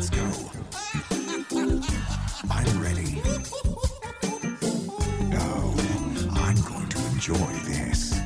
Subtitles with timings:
[0.00, 0.24] Let's go.
[2.48, 3.20] I'm ready.
[5.28, 5.76] Now,
[6.40, 8.16] I'm going to enjoy this.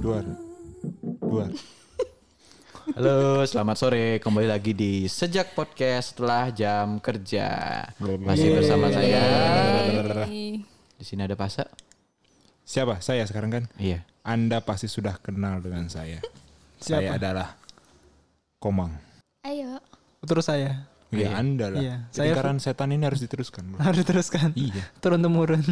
[0.00, 0.24] Dua.
[1.20, 1.44] Dua.
[2.96, 4.16] Halo, selamat sore.
[4.24, 7.84] Kembali lagi di Sejak Podcast setelah jam kerja.
[8.00, 9.20] Masih bersama saya.
[10.96, 11.68] Di sini ada Pasa.
[12.66, 12.98] Siapa?
[12.98, 13.64] Saya sekarang kan?
[13.78, 14.02] Iya.
[14.20, 16.18] Anda pasti sudah kenal dengan saya.
[16.76, 17.54] Saya adalah
[18.58, 18.90] Komang.
[19.40, 19.78] Ayo.
[20.20, 21.78] Terus saya Iya, Anda lah.
[21.78, 23.62] Iya, saya- Lingkaran setan ini harus diteruskan.
[23.64, 23.78] bro.
[23.78, 24.50] harus teruskan.
[24.52, 24.82] Iya.
[25.02, 25.62] Turun temurun.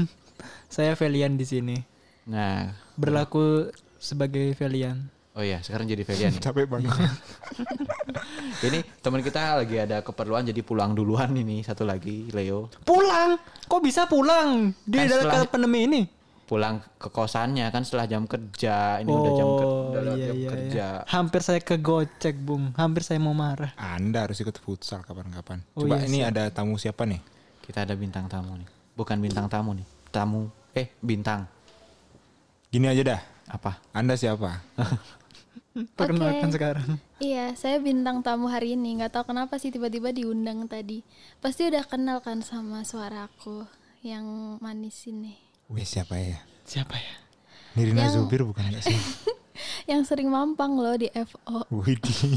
[0.68, 1.77] saya Velian di sini.
[2.24, 3.66] Nah, Berlaku
[3.98, 5.10] sebagai Velian.
[5.34, 6.30] oh iya, sekarang jadi Felian.
[6.30, 6.40] nih.
[6.46, 6.95] Capek banget.
[8.65, 12.70] Ini teman kita lagi ada keperluan jadi pulang duluan ini satu lagi Leo.
[12.80, 13.37] Pulang?
[13.66, 16.02] Kok bisa pulang di Kan dalam setelah- pandemi ini?
[16.44, 19.00] Pulang ke kosannya kan setelah jam kerja.
[19.00, 20.86] Ini udah jam, udah lewat iya, jam iya, kerja.
[21.01, 21.09] iya.
[21.09, 22.76] Hampir saya kegocek, Bung.
[22.76, 23.73] Hampir saya mau marah.
[23.80, 25.64] Anda harus ikut futsal kapan-kapan.
[25.73, 26.30] Oh, Coba iya, ini siap.
[26.36, 27.20] ada tamu siapa nih?
[27.64, 28.68] Kita ada bintang tamu nih.
[28.92, 29.86] Bukan bintang tamu nih.
[30.12, 30.52] Tamu.
[30.76, 31.48] Eh, bintang.
[32.68, 33.20] Gini aja dah.
[33.48, 33.80] Apa?
[33.96, 34.60] Anda siapa?
[35.98, 36.54] Perkenalkan Oke.
[36.54, 36.88] sekarang.
[37.18, 39.01] Iya, saya bintang tamu hari ini.
[39.02, 41.02] Nggak tahu kenapa sih tiba-tiba diundang tadi.
[41.42, 43.66] Pasti udah kenal kan sama suara aku
[44.06, 45.43] yang manis ini.
[45.66, 46.38] Wih, siapa ya?
[46.62, 47.15] Siapa ya?
[47.74, 48.98] Nirina Yang- Zubir bukan nggak sih?
[49.90, 51.65] Yang sering mampang loh di FO.
[51.70, 52.37] Widih.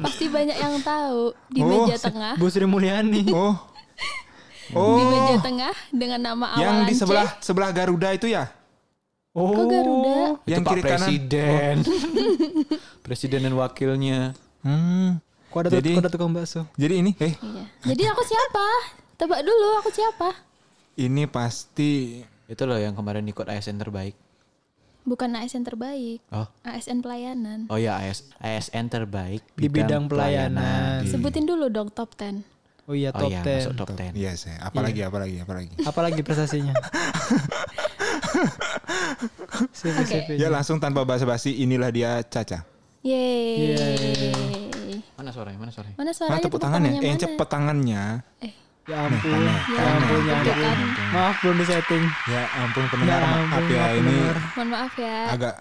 [0.00, 2.34] Pasti banyak yang tahu di Oh, meja tengah.
[2.34, 3.28] Bu Sri Mulyani.
[3.30, 3.54] Oh.
[4.64, 4.96] Di Oh.
[4.96, 6.98] meja tengah dengan nama Yang awalan di C.
[6.98, 8.48] sebelah sebelah Garuda itu ya?
[9.30, 9.52] Oh.
[9.52, 10.16] Kok Garuda?
[10.46, 10.98] Yang Itu Pak kiri kanan.
[10.98, 11.74] Presiden.
[13.04, 14.18] Presiden dan wakilnya.
[14.62, 15.20] Hmm.
[15.46, 16.64] Kok ada, Jadi- kok ada tukang bakso?
[16.74, 17.62] Jadi ini, eh, Iya.
[17.84, 18.66] Jadi aku siapa?
[19.14, 20.32] Tebak dulu aku siapa?
[20.96, 24.12] Ini pasti Itu loh yang kemarin ikut ASN terbaik.
[25.04, 26.20] Bukan ASN terbaik.
[26.28, 26.48] Oh.
[26.60, 27.68] ASN pelayanan.
[27.68, 31.04] Oh ya AS, ASN terbaik Di bidang pelayanan.
[31.04, 32.40] Sebutin dulu dong top 10.
[32.84, 33.48] Oh iya, Oh top iya, 10.
[33.64, 34.12] masuk top 10.
[34.12, 34.60] Iya, saya.
[34.60, 35.72] Apalagi, apalagi, apalagi.
[35.82, 36.76] Apalagi prestasinya?
[39.72, 40.04] CV, Oke.
[40.04, 40.28] CV.
[40.36, 42.64] Ya langsung tanpa basa-basi inilah dia Caca.
[43.00, 43.76] Yeay.
[45.16, 45.58] Mana suaranya?
[45.60, 45.96] Mana suaranya?
[45.96, 46.42] Mana Mana suaranya?
[46.44, 46.90] tepuk tangannya?
[46.92, 47.24] Eh, yang mana?
[47.24, 48.02] cepet tangannya.
[48.40, 48.52] Eh,
[48.84, 49.40] Ya ampun,
[49.72, 50.76] ya ampun, ya ampun.
[51.08, 52.04] Maaf belum di setting.
[52.28, 54.14] Ya ampun pendengar Ya maaf ampun, ya maaf ini
[54.52, 55.16] mohon maaf ya.
[55.32, 55.54] agak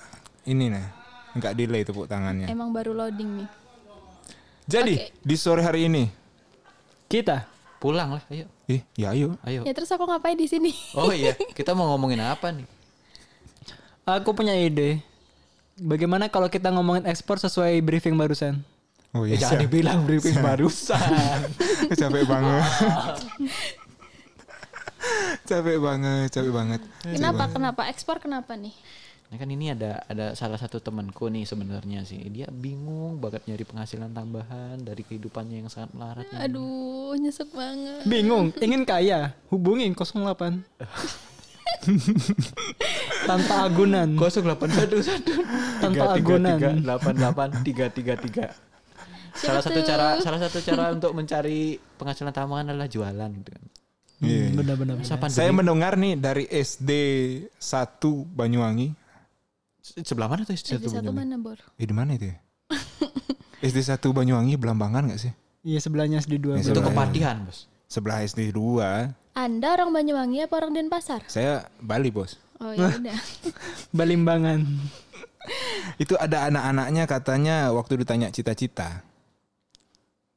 [0.43, 0.85] ini nih.
[1.33, 2.51] Enggak delay tepuk tangannya.
[2.51, 3.49] Emang baru loading nih.
[4.63, 5.07] Jadi Oke.
[5.23, 6.03] di sore hari ini,
[7.07, 7.47] Kita
[7.79, 8.47] Pulang lah, ayo.
[8.63, 9.35] ih ya ayo.
[9.43, 9.67] Ayo.
[9.67, 10.71] Ya terus aku ngapain di sini?
[10.95, 12.63] Oh iya, kita mau ngomongin apa nih?
[14.03, 15.03] Aku punya ide.
[15.75, 18.63] Bagaimana kalau kita ngomongin ekspor sesuai briefing barusan?
[19.13, 19.37] Oh iya.
[19.37, 19.63] jangan siap.
[19.69, 20.97] dibilang briefing barusan.
[22.01, 22.65] capek banget.
[25.45, 26.81] capek banget, capek banget.
[27.05, 27.45] Kenapa?
[27.53, 27.81] Kenapa?
[27.93, 28.73] Ekspor kenapa nih?
[29.29, 32.25] Nah kan ini ada ada salah satu temanku nih sebenarnya sih.
[32.33, 36.25] Dia bingung banget nyari penghasilan tambahan dari kehidupannya yang sangat melarat.
[36.33, 36.49] ini.
[36.49, 38.05] Aduh, nyesek banget.
[38.09, 39.37] Bingung, ingin kaya?
[39.53, 40.57] Hubungi 08.
[43.29, 44.17] Tanpa agunan.
[44.17, 46.57] 0811 Tanpa agunan.
[46.81, 47.61] 88
[49.33, 53.63] Salah satu cara salah satu cara untuk mencari penghasilan tambahan adalah jualan gitu kan.
[54.23, 54.45] Iya.
[54.49, 54.95] Hmm, Benar-benar.
[55.27, 56.91] Saya mendengar nih dari SD
[57.59, 57.99] 1
[58.33, 58.95] Banyuwangi.
[59.83, 61.59] sebelah mana tuh SD Jadi satu mana, Bor?
[61.75, 62.37] Eh di mana itu ya?
[63.67, 65.33] SD 1 Banyuwangi Belambangan gak sih?
[65.67, 66.63] Iya sebelahnya SD 2.
[66.63, 67.67] Ya, Itu kepatihan, Bos.
[67.91, 71.27] Sebelah SD 2 Anda orang Banyuwangi apa orang Denpasar?
[71.27, 72.39] Saya Bali bos.
[72.63, 73.17] Oh ya udah.
[73.97, 74.63] Balimbangan.
[76.03, 79.03] Itu ada anak-anaknya katanya waktu ditanya cita-cita.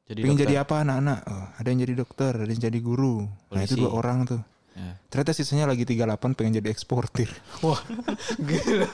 [0.06, 0.47] Jadi Pengen dokter.
[0.47, 1.19] jadi apa anak-anak?
[1.27, 3.27] Oh, ada yang jadi dokter, ada yang jadi guru.
[3.50, 3.81] Nah itu Polisi.
[3.81, 4.39] dua orang tuh.
[4.72, 4.93] Ya.
[5.09, 7.33] Ternyata sisanya lagi 38 pengen jadi eksportir.
[7.65, 7.81] Wah,
[8.37, 8.87] gila.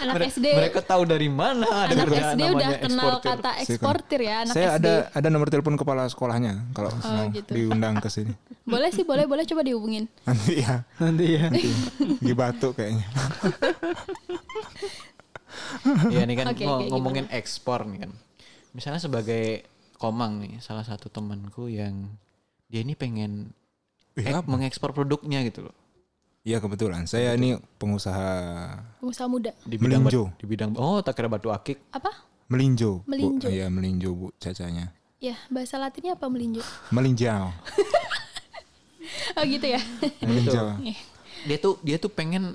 [0.00, 3.28] Anak Mere- SD Mereka tahu dari mana ada anak SD udah namanya kenal eksportir.
[3.30, 4.76] kata eksportir ya anak Saya SD.
[4.80, 7.50] ada ada nomor telepon kepala sekolahnya kalau mau gitu.
[7.52, 8.32] diundang ke sini.
[8.64, 10.08] Boleh sih, boleh, boleh coba dihubungin.
[10.24, 11.46] Nanti ya Nanti ya.
[12.18, 13.06] di batuk kayaknya.
[16.08, 18.10] Iya nih kan Oke, ngo- oke, ngomongin ekspor nih kan.
[18.70, 19.64] Misalnya sebagai
[19.98, 22.06] komang nih, salah satu temanku yang
[22.66, 23.50] dia ini pengen
[24.14, 25.76] Ih, ek- mengekspor produknya gitu loh.
[26.42, 28.30] Iya kebetulan saya ini pengusaha
[28.98, 29.52] Pengusaha muda.
[29.62, 30.32] Di bidang bat- Melinjo.
[30.38, 31.76] di bidang oh tak kira batu akik.
[31.90, 32.08] Apa?
[32.48, 33.04] melinjo.
[33.04, 33.10] Bu.
[33.10, 33.46] Melinjo.
[33.46, 34.94] Iya melinjo bu cacanya.
[35.18, 36.62] Ya, bahasa latinnya apa melinjo?
[36.94, 37.50] Melinjau.
[39.34, 39.80] Oh gitu ya.
[40.20, 40.78] Melinjau.
[41.44, 42.54] Dia tuh dia tuh pengen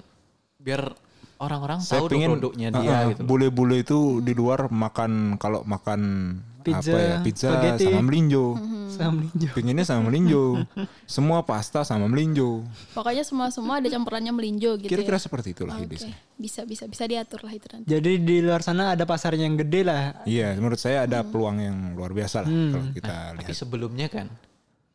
[0.57, 0.95] biar
[1.41, 3.21] orang-orang Saya tahu pengen produknya dia uh, gitu.
[3.25, 6.01] Bule-bule itu di luar makan kalau makan
[6.63, 7.91] Pizza, apa ya pizza spaghetti.
[7.91, 8.45] sama melinjo.
[8.87, 9.47] Sama melinjo.
[9.51, 10.43] Pengennya sama melinjo.
[11.19, 12.63] Semua pasta sama melinjo.
[12.95, 15.23] Pokoknya semua semua ada campurannya melinjo gitu Kira-kira ya.
[15.27, 16.15] seperti itulah Oke, ide saya.
[16.39, 17.83] bisa bisa bisa diatur lah itu nanti.
[17.91, 20.23] Jadi di luar sana ada pasarnya yang gede lah.
[20.23, 23.59] Iya, menurut saya ada peluang yang luar biasa lah kalau kita Tapi lihat.
[23.59, 24.27] sebelumnya kan,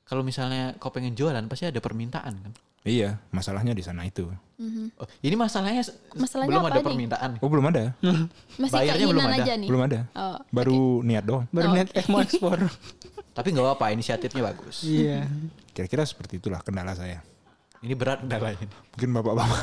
[0.09, 2.53] kalau misalnya kau pengen jualan pasti ada permintaan kan.
[2.89, 4.25] Iya, masalahnya di sana itu.
[4.59, 5.87] Oh, ini masalahnya,
[6.19, 6.87] Masalahnya belum apa ada nih?
[6.91, 7.31] permintaan.
[7.39, 7.83] Oh, belum ada.
[8.61, 9.37] Masih Bayarnya belum ada.
[9.39, 9.69] aja nih.
[9.71, 10.01] Belum ada.
[10.13, 11.47] Oh, Baru niat doang.
[11.55, 12.59] Baru net eh, mau ekspor.
[13.39, 14.83] Tapi nggak apa-apa, inisiatifnya bagus.
[14.83, 15.31] iya.
[15.71, 17.23] Kira-kira seperti itulah kendala saya.
[17.87, 18.67] Ini berat kendalanya.
[18.99, 19.63] Mungkin bapak-bapak.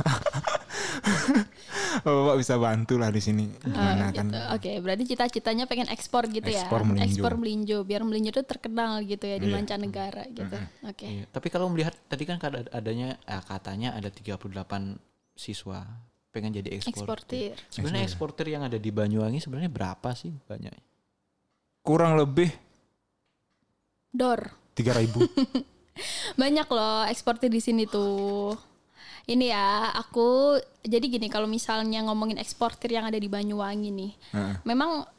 [2.05, 3.45] bapak bisa bantu lah di sini.
[3.61, 4.27] Gimana kan?
[4.27, 4.39] gitu.
[4.51, 6.85] Oke, berarti cita-citanya pengen ekspor gitu Ekspor ya.
[6.85, 7.05] melinjo.
[7.07, 9.55] Ekspor melinjo biar melinjo itu terkenal gitu ya di Iya.
[9.55, 10.57] mancanegara gitu.
[10.83, 11.05] Oke.
[11.05, 11.23] Iya.
[11.29, 12.37] Tapi kalau melihat tadi kan
[12.71, 14.99] adanya eh, katanya ada 38
[15.35, 15.83] siswa
[16.29, 16.91] pengen jadi ekspor.
[16.91, 17.55] Eksportir.
[17.71, 20.83] Sebenarnya eksportir yang ada di Banyuwangi sebenarnya berapa sih banyaknya?
[21.79, 22.51] Kurang lebih
[24.11, 24.47] Dor.
[24.75, 25.15] 3000.
[26.41, 28.51] Banyak loh eksportir di sini tuh.
[29.25, 34.13] Ini ya, aku jadi gini kalau misalnya ngomongin eksportir yang ada di Banyuwangi nih.
[34.37, 34.55] Heeh.
[34.69, 35.09] Memang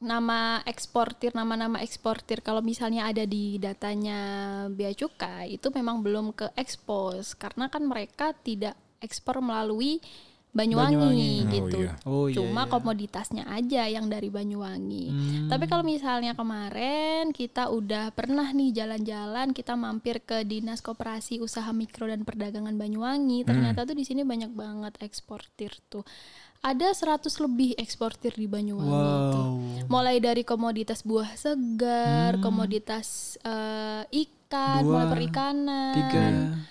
[0.00, 4.18] nama eksportir, nama-nama eksportir kalau misalnya ada di datanya
[4.72, 8.74] Bea Cukai itu memang belum ke expose karena kan mereka tidak
[9.04, 10.00] ekspor melalui
[10.50, 11.30] Banyuwangi, Banyuwangi.
[11.30, 11.78] Oh, gitu.
[11.78, 11.92] iya.
[12.02, 12.36] Oh iya.
[12.42, 12.70] Cuma iya.
[12.74, 15.06] komoditasnya aja yang dari Banyuwangi.
[15.06, 15.46] Hmm.
[15.46, 21.70] Tapi kalau misalnya kemarin kita udah pernah nih jalan-jalan, kita mampir ke Dinas Koperasi Usaha
[21.70, 23.46] Mikro dan Perdagangan Banyuwangi.
[23.46, 26.02] Ternyata tuh di sini banyak banget eksportir tuh.
[26.60, 28.90] Ada 100 lebih eksportir di Banyuwangi
[29.30, 29.46] tuh.
[29.54, 29.86] Wow.
[29.86, 35.94] Mulai dari komoditas buah segar, komoditas eh, ikan, Dua, mulai perikanan.
[35.94, 36.24] Tiga.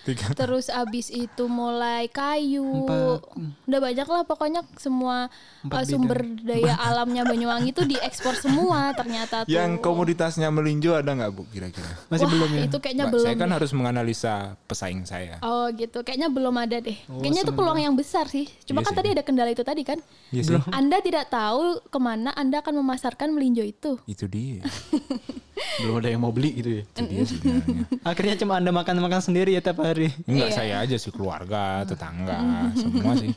[0.04, 0.28] Tiga.
[0.44, 3.24] Terus abis itu mulai kayu, Empat.
[3.72, 5.32] udah banyak lah pokoknya semua
[5.64, 9.52] Empat uh, sumber daya alamnya Banyuwangi itu diekspor semua ternyata tuh.
[9.56, 11.88] Yang komoditasnya melinjo ada nggak bu kira-kira?
[12.12, 12.62] Masih Wah, belum ya?
[12.68, 13.26] Itu kayaknya Mbak, belum.
[13.26, 13.56] saya kan deh.
[13.56, 14.34] harus menganalisa
[14.68, 15.36] pesaing saya.
[15.40, 16.98] Oh gitu, kayaknya belum ada deh.
[17.08, 18.52] Oh, kayaknya itu peluang yang besar sih.
[18.68, 19.00] Cuma Iya kan sih.
[19.00, 20.00] tadi ada kendala itu tadi kan.
[20.36, 20.60] Iya sih.
[20.76, 23.96] Anda tidak tahu ke mana Anda akan memasarkan melinjo itu.
[24.04, 24.68] Itu dia.
[25.80, 26.84] Belum ada yang mau beli gitu ya.
[26.94, 27.84] Sebenarnya.
[28.04, 30.12] Akhirnya cuma anda makan-makan sendiri ya tiap hari.
[30.26, 30.56] Enggak Iya.
[30.56, 32.40] saya aja sih keluarga, tetangga,
[32.82, 33.32] semua sih.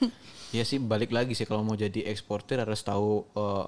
[0.52, 3.66] Iya sih balik lagi sih kalau mau jadi eksportir harus tahu eh,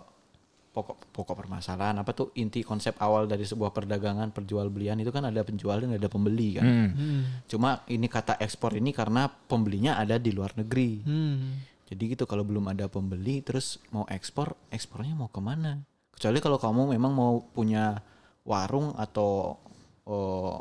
[0.74, 5.22] pokok pokok permasalahan apa tuh inti konsep awal dari sebuah perdagangan perjual belian itu kan
[5.22, 6.66] ada penjual dan ada pembeli kan.
[6.66, 7.22] Hmm.
[7.46, 10.98] Cuma ini kata ekspor ini karena pembelinya ada di luar negeri.
[11.06, 11.62] Hmm.
[11.86, 15.78] Jadi gitu kalau belum ada pembeli terus mau ekspor, ekspornya mau ke mana?
[16.10, 18.02] Kecuali kalau kamu memang mau punya
[18.44, 19.56] warung atau
[20.05, 20.61] oh,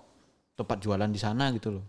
[0.56, 1.86] tempat jualan di sana gitu loh.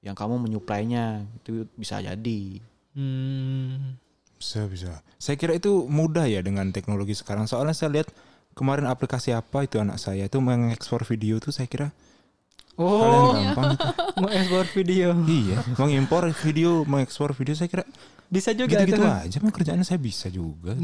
[0.00, 1.04] Yang kamu menyuplainya
[1.42, 2.62] itu bisa jadi.
[2.94, 3.98] Hmm.
[4.38, 5.02] Bisa bisa.
[5.18, 7.50] Saya kira itu mudah ya dengan teknologi sekarang.
[7.50, 8.08] Soalnya saya lihat
[8.54, 11.88] kemarin aplikasi apa itu anak saya itu mengekspor video tuh saya kira
[12.76, 13.72] hal yang Oh, gampang.
[13.74, 13.86] itu.
[14.26, 15.08] mau ekspor video.
[15.24, 17.84] iya, mengimpor video, mengekspor video saya kira
[18.26, 19.06] Bisa juga gitu-gitu itu.
[19.06, 20.74] aja mah kerjaan saya bisa juga.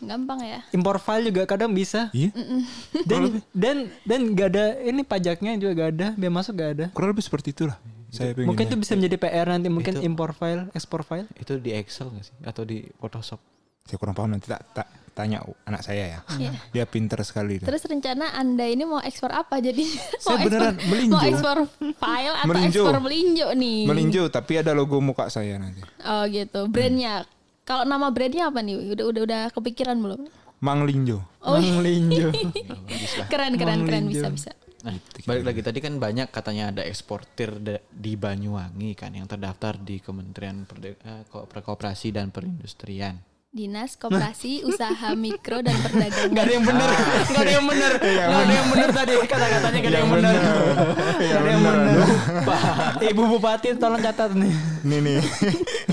[0.00, 0.64] Gampang ya.
[0.72, 2.08] Impor file juga kadang bisa.
[2.10, 2.32] Iya.
[3.08, 3.22] Dan
[3.52, 6.86] dan dan gak ada ini pajaknya juga gak ada, biaya masuk gak ada.
[6.90, 7.76] Kurang lebih seperti itulah.
[8.08, 8.32] Saya.
[8.34, 11.28] Mungkin itu bisa menjadi PR nanti mungkin Itu- impor file, ekspor file.
[11.36, 12.34] Itu di Excel nggak sih?
[12.44, 13.40] Atau di Photoshop?
[13.82, 16.20] Saya kurang paham nanti tak, tak tanya anak saya ya.
[16.34, 16.50] Iya.
[16.72, 17.58] Dia pinter sekali.
[17.58, 17.68] dia.
[17.68, 19.84] Terus rencana Anda ini mau ekspor apa jadi?
[20.16, 21.12] Saya mau beneran ekspor, melinjo.
[21.12, 21.58] Mau ekspor
[21.92, 22.80] file atau Melinjo.
[22.80, 23.80] ekspor melinjo nih?
[23.84, 25.82] Melinjo tapi ada logo muka saya nanti.
[26.00, 26.64] Oh gitu.
[26.66, 27.28] Brandnya.
[27.62, 28.74] Kalau nama brandnya apa nih?
[28.88, 30.20] Udah udah udah kepikiran belum?
[30.58, 31.20] Mang Linjo.
[31.40, 32.30] Oh Mang Linjo.
[33.32, 34.24] keren keren keren Melinjo.
[34.24, 34.52] bisa bisa.
[34.82, 37.54] Nah, balik lagi tadi kan banyak katanya ada eksportir
[37.86, 43.14] di Banyuwangi kan yang terdaftar di Kementerian Perde- eh, Ko- Perkoperasi dan Perindustrian.
[43.52, 46.32] Dinas Koperasi Usaha Mikro dan Perdagangan.
[46.32, 49.90] Gak ada yang bener, gak ada yang bener, gak ada yang bener tadi kata-katanya gak
[49.92, 50.34] ada yang bener,
[51.20, 51.96] gak ada yang bener.
[52.42, 52.60] Pak,
[53.04, 55.20] Ibu Bupati tolong catat nih, Nih nih.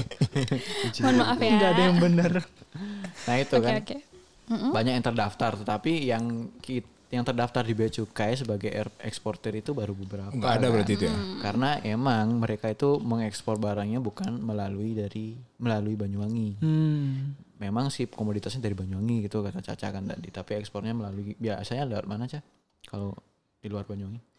[1.03, 1.51] Mohon maaf ya.
[1.53, 2.31] gak ada yang bener.
[3.21, 3.97] Nah itu Oke kan oke.
[4.71, 6.23] banyak yang terdaftar, tetapi yang
[6.57, 10.31] ki- yang terdaftar di Bea Cukai sebagai er- eksportir itu baru beberapa.
[10.31, 10.71] Enggak ada kan.
[10.71, 11.15] berarti itu ya.
[11.41, 16.63] Karena emang mereka itu mengekspor barangnya bukan melalui dari melalui Banyuwangi.
[16.63, 17.35] Hmm.
[17.59, 22.05] Memang sih komoditasnya dari Banyuwangi gitu kata Caca kan tadi, tapi ekspornya melalui biasanya lewat
[22.07, 22.43] mana Caca?
[22.87, 23.11] Kalau
[23.59, 24.29] di luar Banyuwangi?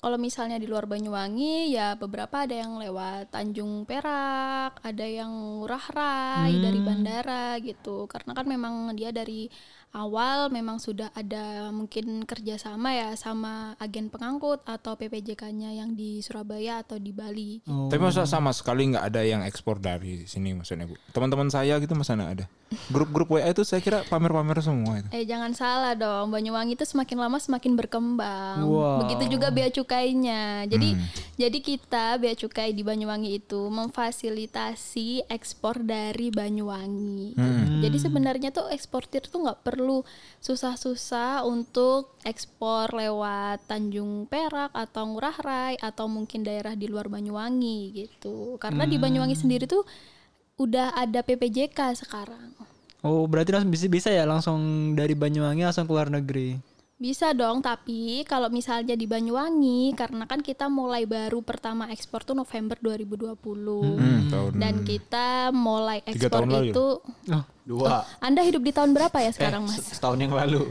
[0.00, 5.86] kalau misalnya di luar Banyuwangi ya beberapa ada yang lewat Tanjung Perak, ada yang Ngurah
[5.94, 8.10] Rai dari bandara gitu.
[8.10, 9.46] Karena kan memang dia dari
[9.94, 16.82] awal memang sudah ada mungkin kerjasama ya sama agen pengangkut atau PPJK-nya yang di Surabaya
[16.82, 17.62] atau di Bali.
[17.70, 17.86] Oh.
[17.86, 20.98] Tapi masa sama sekali nggak ada yang ekspor dari sini maksudnya bu?
[21.14, 22.46] Teman-teman saya gitu masa nggak ada?
[22.90, 25.08] Grup-grup WA itu saya kira pamer-pamer semua itu.
[25.14, 28.66] Eh jangan salah dong, Banyuwangi itu semakin lama semakin berkembang.
[28.66, 29.06] Wow.
[29.06, 30.66] Begitu juga bea cukainya.
[30.66, 30.98] Jadi
[31.34, 37.34] jadi kita bea cukai di Banyuwangi itu memfasilitasi ekspor dari Banyuwangi.
[37.82, 40.06] Jadi sebenarnya tuh eksportir tuh nggak perlu
[40.38, 47.90] susah-susah untuk ekspor lewat Tanjung Perak atau Ngurah Rai atau mungkin daerah di luar Banyuwangi
[47.92, 48.54] gitu.
[48.62, 49.82] Karena di Banyuwangi sendiri tuh
[50.54, 52.54] udah ada PPJK sekarang.
[53.02, 56.73] Oh, berarti langsung bisa bisa ya langsung dari Banyuwangi langsung ke luar negeri.
[56.94, 62.32] Bisa dong, tapi kalau misalnya di Banyuwangi, karena kan kita mulai baru pertama ekspor tuh
[62.32, 63.34] November 2020.
[63.34, 66.70] Hmm, tahun Dan kita mulai ekspor tahun lalu ya?
[66.70, 66.86] itu
[67.28, 68.06] Oh, Dua.
[68.20, 69.74] Anda hidup di tahun berapa ya Eh, sekarang, Mas?
[69.76, 70.62] se- setahun yang lalu.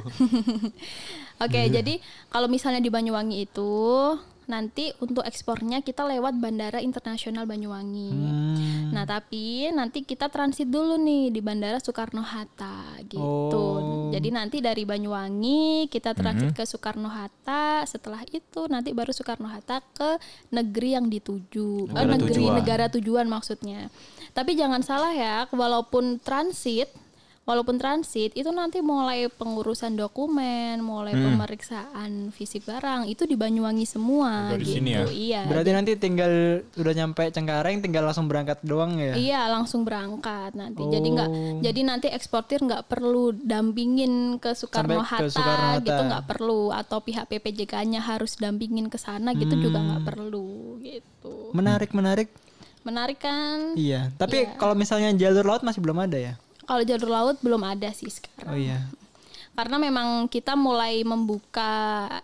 [1.43, 1.81] Oke, Iya.
[1.81, 1.99] jadi
[2.29, 3.73] kalau misalnya di Banyuwangi itu
[4.45, 8.11] nanti untuk ekspornya kita lewat Bandara Internasional Banyuwangi.
[8.11, 8.91] Hmm.
[8.91, 13.23] Nah, tapi nanti kita transit dulu nih di Bandara Soekarno Hatta gitu.
[13.23, 14.11] Oh.
[14.11, 16.57] Jadi nanti dari Banyuwangi kita transit Hmm.
[16.57, 21.89] ke Soekarno Hatta, setelah itu nanti baru Soekarno Hatta ke negeri yang dituju.
[21.89, 22.55] Eh, Negara negeri tujuan.
[22.55, 23.89] negara tujuan maksudnya.
[24.33, 26.89] Tapi jangan salah ya, walaupun transit
[27.43, 31.35] Walaupun transit itu nanti mulai pengurusan dokumen, mulai Hmm.
[31.35, 34.79] pemeriksaan fisik barang itu di Banyuwangi semua Dari gitu.
[34.79, 35.03] sini ya?
[35.05, 35.41] Iya.
[35.45, 36.31] berarti nanti tinggal
[36.73, 39.11] udah nyampe Cengkareng tinggal langsung berangkat doang ya.
[39.13, 40.87] Iya langsung berangkat nanti.
[40.87, 41.59] Jadi nggak Oh.
[41.59, 45.83] jadi nanti eksportir nggak perlu dampingin ke Soekarno Sampai ke Hatta Soekarno Hatta.
[45.83, 49.87] gitu nggak perlu atau pihak PPJK-nya harus dampingin ke sana gitu juga Hmm.
[49.89, 50.47] nggak perlu
[50.79, 51.51] gitu.
[51.51, 52.31] Menarik, menarik.
[52.83, 53.75] Menarik kan?
[53.75, 54.55] Iya, tapi Iya.
[54.55, 56.33] kalau misalnya jalur laut masih belum ada ya?
[56.63, 58.51] Kalau jalur laut belum ada sih sekarang.
[58.51, 58.79] Oh iya.
[59.53, 61.71] Karena memang kita mulai membuka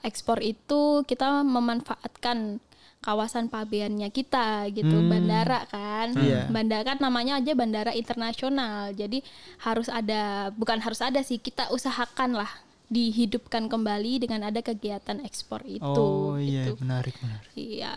[0.01, 2.57] ekspor itu kita memanfaatkan
[2.99, 6.51] kawasan pabeannya kita gitu bandara kan Iya.
[6.51, 9.23] bandara kan namanya aja bandara internasional jadi
[9.63, 12.51] harus ada bukan harus ada sih kita usahakan lah
[12.91, 16.75] dihidupkan kembali dengan ada kegiatan ekspor itu Oh iya, gitu.
[16.83, 17.47] menarik, menarik.
[17.55, 17.93] iya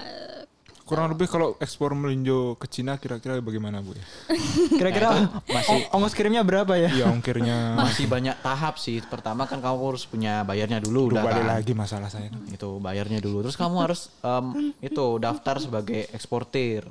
[0.92, 4.04] Kurang lebih kalau ekspor melinjo ke Cina kira-kira bagaimana bu ya?
[4.78, 6.92] Kira-kira masih- ong- ongkos kirimnya berapa ya?
[6.92, 7.72] Iya ongkirnya.
[7.80, 9.00] Masih banyak tahap sih.
[9.00, 11.52] Pertama kan kamu harus punya bayarnya dulu udah balik kan.
[11.56, 12.28] lagi masalah saya.
[12.46, 13.40] Itu bayarnya dulu.
[13.40, 16.84] Terus kamu harus em, itu daftar sebagai eksportir.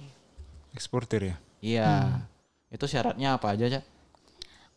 [0.73, 1.35] Eksportir ya.
[1.61, 1.91] Iya.
[2.67, 3.83] Itu syaratnya apa aja, Cak?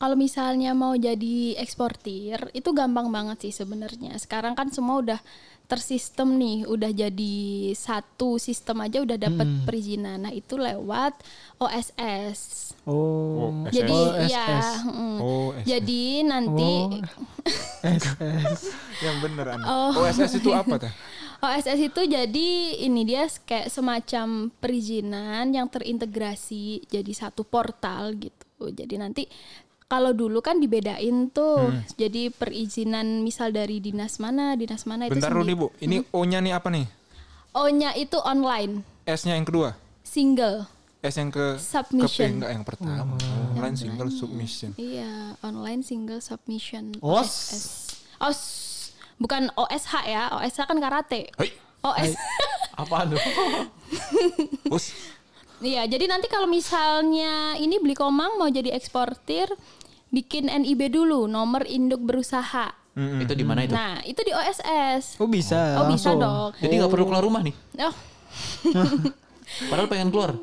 [0.04, 4.12] Kalau misalnya mau jadi eksportir itu gampang banget sih sebenarnya.
[4.20, 5.20] Sekarang kan semua udah
[5.64, 7.36] tersistem nih, udah jadi
[7.72, 9.64] satu sistem aja udah dapat Hmm.
[9.64, 10.28] perizinan.
[10.28, 11.16] Nah, itu lewat
[11.56, 12.76] OSS.
[12.84, 14.28] Oh, Oh, Jadi OSS.
[14.28, 14.48] ya,
[14.84, 15.16] mm.
[15.24, 15.64] Oh, SS.
[15.64, 17.00] jadi nanti Oh.
[17.96, 18.60] SS.
[19.00, 19.64] Yang bener Anda.
[19.64, 20.04] Oh.
[20.04, 20.92] OSS itu apa teh?
[21.40, 22.48] OSS itu jadi
[22.84, 28.44] ini dia kayak semacam perizinan yang terintegrasi jadi satu portal gitu.
[28.64, 29.24] Jadi nanti
[29.84, 31.84] kalau dulu kan dibedain tuh, Hmm.
[31.94, 35.54] jadi perizinan misal dari dinas mana, dinas mana itu Bentar dulu sendiri.
[35.54, 35.66] nih bu.
[35.78, 36.86] Ini O-nya nih apa nih?
[37.52, 39.76] O-nya itu online, S-nya yang kedua.
[40.02, 40.66] single.
[41.00, 42.08] S yang ke Submission.
[42.08, 43.12] ke P enggak yang pertama.
[43.52, 44.72] Online single submission.
[44.74, 46.96] Iya, online single submission.
[46.98, 47.28] OS.
[47.28, 47.64] OSS.
[48.18, 48.40] OS.
[49.14, 51.28] Bukan OSH ya, OSH kan karate.
[51.36, 52.16] Hei, OS.
[52.74, 53.20] Apa tuh?
[54.66, 54.96] bos.
[55.62, 59.46] Iya, jadi nanti kalau misalnya ini beli komang mau jadi eksportir,
[60.10, 62.74] bikin NIB dulu, nomor induk berusaha.
[62.94, 63.74] itu di mana itu?
[63.74, 65.18] Nah, itu di OSS.
[65.18, 65.82] Oh bisa.
[65.82, 66.54] Oh, bisa dong.
[66.62, 67.54] Jadi nggak perlu keluar rumah nih.
[67.82, 67.94] Oh,
[69.70, 70.38] Padahal pengen keluar.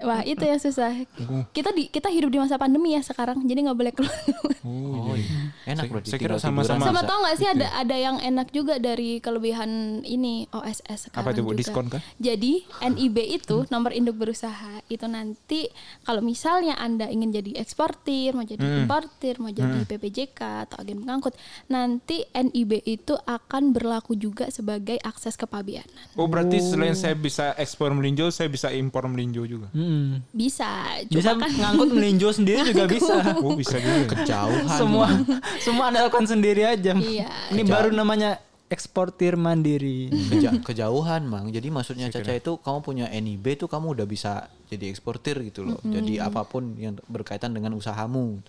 [0.00, 0.92] Wah itu yang susah.
[1.50, 4.16] Kita di kita hidup di masa pandemi ya sekarang, jadi nggak boleh keluar.
[4.64, 5.52] Oh, iya.
[5.66, 6.08] Enak Saya- berarti.
[6.08, 6.82] saya kira sama-sama.
[6.82, 9.70] Sama tau nggak sih Gitu ada ada yang enak juga dari kelebihan
[10.02, 11.52] ini OSS sekarang Apa Bu?
[11.52, 11.52] juga.
[11.54, 12.00] Diskon kah?
[12.16, 13.68] Jadi NIB itu Hmm.
[13.68, 14.54] nomor induk berusaha
[14.86, 15.68] itu nanti
[16.02, 18.82] kalau misalnya anda ingin jadi eksportir, mau jadi Hmm.
[18.84, 25.34] importir, mau jadi PPJK atau agen pengangkut, nanti NIB itu akan berlaku juga sebagai akses
[25.34, 25.86] kepabeanan.
[26.14, 29.53] Oh berarti selain saya bisa ekspor melinjo, saya bisa impor melinjo juga.
[29.70, 30.22] Mm-mm.
[30.30, 30.70] Bisa,
[31.06, 33.14] cuma Bisa kan ngangkut melinjo sendiri juga bisa.
[33.38, 34.16] Oh bisa juga.
[34.18, 34.66] Kejauhan.
[34.80, 35.06] semua
[35.58, 36.92] semua anda lakukan sendiri aja.
[36.92, 37.30] Iya.
[37.50, 40.08] Ini baru namanya eksportir mandiri.
[40.10, 44.90] Keja- kejauhan mang jadi maksudnya Caca itu kamu punya NIB tuh kamu udah bisa jadi
[44.90, 48.42] eksportir gitu loh jadi apa pun yang berkaitan dengan usahamu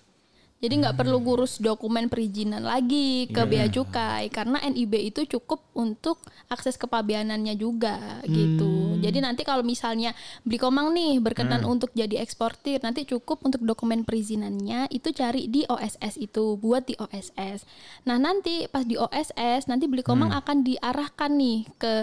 [0.66, 6.18] Jadi nggak perlu ngurus dokumen perizinan lagi ke bea cukai karena NIB itu cukup untuk
[6.50, 8.98] akses kepabeanannya juga gitu.
[8.98, 10.10] Jadi nanti kalau misalnya
[10.42, 15.62] beli komang nih berkenan untuk jadi eksportir, nanti cukup untuk dokumen perizinannya itu cari di
[15.68, 17.62] OSS itu, buat di OSS.
[18.08, 21.94] Nah, nanti pas di OSS nanti beli komang akan diarahkan nih ke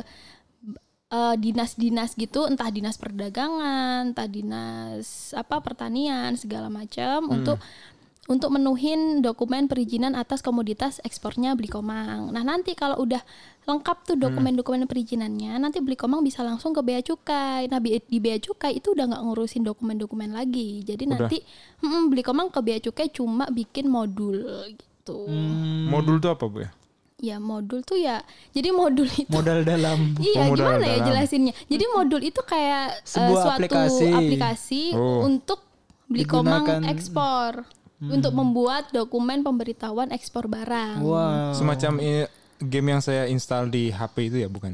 [1.12, 7.60] eh, dinas-dinas gitu entah dinas perdagangan entah dinas apa pertanian segala macam untuk
[8.24, 12.32] untuk menuhin dokumen perizinan atas komoditas ekspornya beli komang.
[12.32, 13.20] Nah nanti kalau udah
[13.63, 17.68] lengkap tuh dokumen-dokumen perizinannya, nanti beli komang bisa langsung ke bea cukai.
[17.68, 20.80] Nah di bea cukai itu udah nggak ngurusin dokumen-dokumen lagi.
[20.82, 21.27] Jadi Udah.
[21.27, 21.44] nanti
[21.80, 24.39] mm, beli komang ke bea cukai cuma bikin modul
[24.72, 25.27] gitu.
[25.92, 26.72] Modul tuh apa bu ya?
[27.20, 28.24] Ya modul tuh ya.
[28.51, 30.15] Jadi modul itu Modal dalam.
[30.24, 31.08] Iya, Oh, modal gimana ya dalam.
[31.12, 31.53] jelasinnya?
[31.68, 34.08] Jadi modul itu kayak eh, Sebuah suatu aplikasi.
[34.12, 35.24] aplikasi, Oh.
[35.24, 35.60] untuk
[36.08, 37.51] beli Digunakan- komang ekspor,
[38.05, 41.00] untuk membuat dokumen pemberitahuan ekspor barang.
[41.00, 41.53] Wow.
[41.53, 42.25] Semacam ini
[42.60, 44.72] game yang saya install di HP itu ya bukan?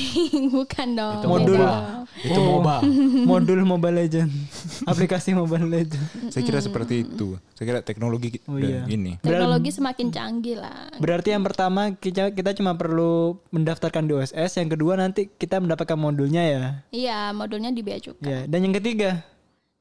[0.54, 1.18] Bukan dong.
[1.18, 1.58] Itu Modul.
[1.58, 2.06] beda.
[2.14, 2.60] Itu Oh.
[2.60, 2.76] MOBA.
[3.30, 4.30] Modul Mobile Legend.
[4.90, 6.06] Aplikasi Mobile Legend.
[6.30, 7.34] Saya kira seperti itu.
[7.52, 8.86] Saya kira teknologi Oh, iya.
[8.86, 9.18] gini.
[9.18, 10.86] Teknologi semakin canggih lah.
[10.96, 15.96] Berarti yang pertama kita kita cuma perlu mendaftarkan di OSS, yang kedua nanti kita mendapatkan
[15.96, 16.62] modulnya ya.
[16.90, 18.22] Iya, modulnya di bea cukai.
[18.22, 19.24] Ya, dan yang ketiga,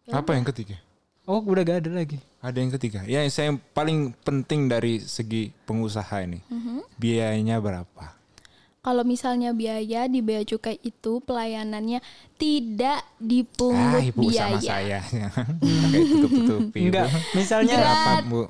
[0.07, 0.81] Apa yang ketiga?
[1.23, 2.17] oh udah gak ada lagi.
[2.41, 3.05] Ada yang ketiga.
[3.05, 6.41] Ya, saya yang paling penting dari segi pengusaha ini.
[6.43, 6.81] Mhm.
[6.97, 8.17] Biayanya berapa?
[8.81, 12.01] Kalau misalnya biaya di bea cukai itu pelayanannya
[12.35, 14.57] tidak Ah, dipungut ibu biaya.
[14.57, 14.99] sama saya.
[16.01, 16.79] Tutup-tutupi.
[16.79, 16.85] Bu.
[16.89, 18.41] Enggak, misalnya Berapa, Bu?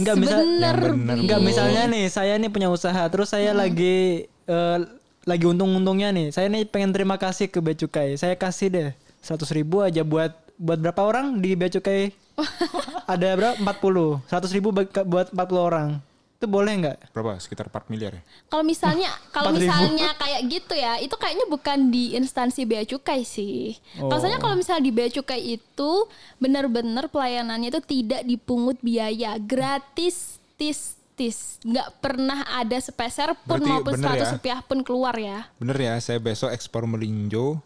[0.00, 1.16] Enggak, misal- bener, bener.
[1.20, 4.78] Enggak, misalnya nih saya nih punya usaha, terus saya lagi eh,
[5.26, 6.32] lagi untung-untungnya nih.
[6.32, 8.16] Saya nih pengen terima kasih ke Bea Cukai.
[8.16, 8.88] Saya kasih deh
[9.20, 12.16] 100 ribu aja buat buat berapa orang di Bea Cukai?
[13.12, 13.56] Ada berapa?
[13.58, 14.28] 40.
[14.28, 15.88] 100 ribu buat 40 orang.
[16.36, 17.16] Itu boleh nggak?
[17.16, 17.40] Berapa?
[17.40, 18.22] Sekitar 4 miliar ya?
[18.46, 19.56] Kalau misalnya kalau 4.000.
[19.56, 23.80] misalnya kayak gitu ya, itu kayaknya bukan di instansi bea cukai sih.
[23.96, 24.12] Oh.
[24.12, 25.90] Maksudnya kalau misalnya di bea cukai itu
[26.36, 33.70] benar-benar pelayanannya itu tidak dipungut biaya, gratis tis tis, nggak pernah ada sepeser pun Berarti
[33.72, 34.28] maupun bener 100 ya?
[34.36, 35.48] rupiah pun keluar ya.
[35.56, 37.56] Bener ya, saya besok ekspor melinjo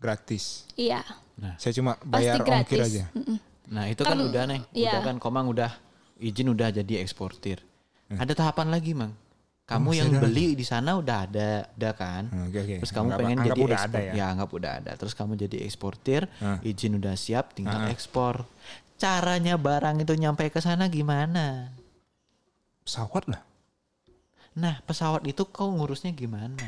[0.00, 0.64] gratis.
[0.72, 1.04] Iya.
[1.56, 2.48] Saya cuma Pasti bayar ongkir
[2.80, 2.88] gratis.
[2.88, 3.04] aja.
[3.12, 3.36] Mm-mm.
[3.66, 4.90] Nah itu kan, Kan, udah nih, iya.
[4.92, 5.72] udah kan Komang udah
[6.16, 7.64] izin udah jadi eksportir.
[8.10, 9.12] Ada tahapan lagi mang.
[9.64, 12.28] Kamu masih yang beli di sana udah ada, udah kan.
[12.28, 12.74] Hmm, Oke oke.
[12.84, 14.24] Terus kamu Anggap- pengen anggap jadi udah ekspor, ada ya.
[14.28, 14.92] anggap udah ada.
[14.94, 16.58] Terus kamu jadi eksportir, Hah.
[16.60, 17.88] izin udah siap, tinggal Ah.
[17.88, 18.44] ekspor.
[18.94, 21.72] Caranya barang itu nyampe ke sana gimana?
[22.82, 23.40] Pesawat lah.
[24.54, 26.60] Nah pesawat itu kau ngurusnya gimana?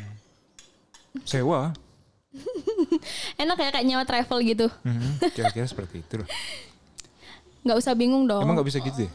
[1.23, 1.77] Sewa.
[3.37, 4.67] Enak ya kayak nyawa travel gitu.
[4.83, 6.29] Mhm, Kira-kira seperti itu loh.
[7.67, 8.41] Nggak usah bingung dong.
[8.41, 9.13] Emang nggak bisa gitu ya?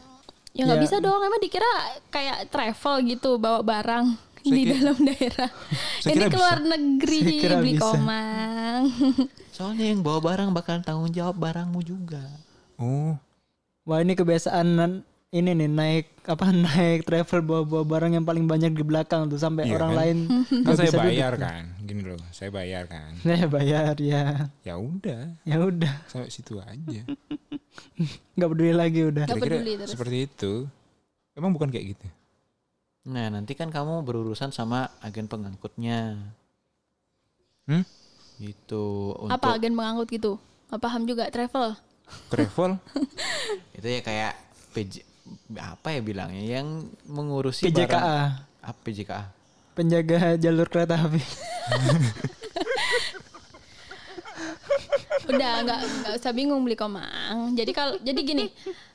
[0.52, 0.84] Ya nggak Ya.
[0.84, 1.70] bisa dong, emang dikira
[2.08, 5.50] kayak travel gitu bawa barang Saya di kira- dalam daerah.
[5.98, 6.70] Saya Ini keluar bisa.
[6.70, 7.82] negeri Saya kira beli bisa.
[7.82, 8.82] komang.
[9.56, 12.20] Soalnya yang bawa barang bakal tanggung jawab barangmu juga.
[12.76, 13.16] Oh,
[13.82, 18.82] Wah ini kebiasaan ini nih naik apa naik travel bawa-bawa barang yang paling banyak di
[18.82, 19.98] belakang tuh sampai Iya orang kan?
[19.98, 21.08] lain kan nggak saya bisa duduk.
[21.08, 21.62] bayar kan.
[21.80, 23.10] Gini loh, saya bayar kan.
[23.18, 24.24] Saya bayar ya.
[24.60, 27.02] Ya udah, Ya udah, sampai situ aja.
[28.36, 29.24] nggak peduli lagi udah.
[29.28, 29.90] Kira-kira peduli terus.
[29.92, 30.52] seperti itu.
[31.32, 32.06] Emang bukan kayak gitu.
[33.08, 36.20] Nah nanti kan kamu berurusan sama agen pengangkutnya.
[37.66, 37.84] Hmm?
[38.42, 40.32] Itu untuk Apa agen pengangkut gitu?
[40.70, 41.76] Nggak paham juga travel.
[42.28, 42.76] Travel
[43.78, 44.32] itu ya kayak
[44.76, 45.04] PJ
[45.56, 46.66] apa ya bilangnya yang
[47.06, 48.10] mengurusi PJKA, barang
[48.66, 49.22] apa PJKA
[49.72, 51.20] penjaga jalur kereta api.
[55.26, 57.52] Udah nggak nggak usah bingung beli komang.
[57.52, 58.44] Jadi kalau jadi gini,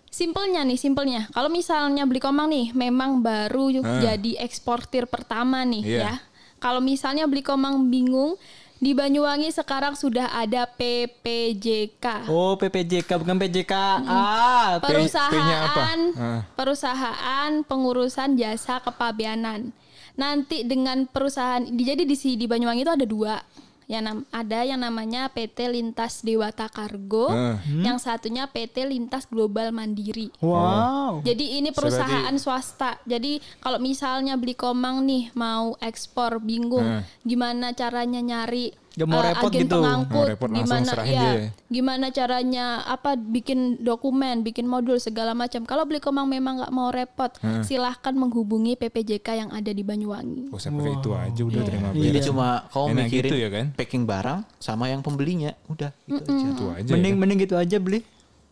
[0.08, 1.26] simpelnya nih, simpelnya.
[1.30, 6.00] Kalau misalnya beli komang nih, memang baru jadi eksportir pertama nih Iya.
[6.02, 6.14] ya.
[6.58, 8.34] Kalau misalnya beli komang bingung,
[8.78, 12.30] di Banyuwangi sekarang sudah ada PPJK.
[12.30, 13.98] Oh PPJK bukan PJKA.
[14.06, 14.82] P-nya apa?
[14.86, 16.42] perusahaan Ah.
[16.54, 19.74] perusahaan pengurusan jasa kepabeanan.
[20.14, 23.42] Nanti dengan perusahaan jadi di si di Banyuwangi itu ada dua.
[23.88, 27.56] Ya nam, ada yang namanya PT Lintas Dewata Kargo, Ah.
[27.63, 30.28] yang satunya PT Lintas Global Mandiri.
[30.43, 31.23] Wow.
[31.23, 33.00] Jadi ini perusahaan swasta.
[33.08, 37.08] Jadi kalau misalnya beli komang nih mau ekspor bingung Hmm.
[37.23, 39.78] gimana caranya nyari Gak mau eh, repot agen gitu.
[39.78, 41.32] pengangkut, Mau repot, gimana ya, dia
[41.68, 45.62] gimana caranya apa bikin dokumen, bikin modul segala macam.
[45.64, 47.62] Kalau beli komang memang nggak mau repot, Hmm.
[47.62, 50.50] silahkan menghubungi PPJK yang ada di Banyuwangi.
[50.50, 52.02] Oh, saya pakai itu aja udah terima Iya.
[52.02, 52.26] jadi beres.
[52.26, 53.66] cuma kau Enak mikirin gitu ya kan?
[53.72, 56.90] packing barang sama yang pembelinya udah itu aja Itu aja.
[56.90, 57.20] Mending ya.
[57.20, 58.02] mending gitu aja beli.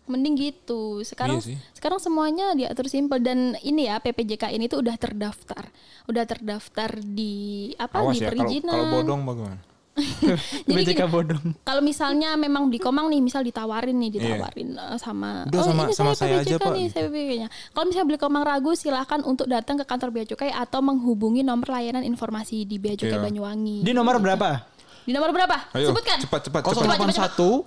[0.05, 1.01] Mending gitu.
[1.01, 1.57] Sekarang Iya sih.
[1.73, 5.73] sekarang semuanya diatur simpel dan ini ya PPJK ini tuh udah terdaftar.
[6.05, 7.33] Udah terdaftar di
[7.75, 8.69] apa Awas di ya kalau perizinan.
[8.69, 9.61] kalau bodong bagaimana?
[10.67, 11.55] Jadi BJK bodong.
[11.61, 14.15] kalau misalnya memang di Komang nih, misal ditawarin nih, Iya.
[14.35, 16.93] ditawarin eh, sama Udah sama- sama saya aja, PPJK Pak, nih, gitu.
[16.93, 17.47] saya PPJK-nya.
[17.71, 21.67] Kalau misalnya beli Komang ragu, silahkan untuk datang ke kantor Bea Cukai atau menghubungi nomor
[21.69, 23.23] layanan informasi di Bea Cukai Iya.
[23.23, 23.77] Banyuwangi.
[23.81, 24.67] Di nomor berapa?
[25.01, 25.57] Di nomor berapa?
[25.71, 26.17] Ayo, Sebutkan.
[26.19, 26.97] cepat cepat cepat.
[27.31, 27.63] 081